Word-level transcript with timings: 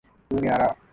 Bulgaria 0.29 0.69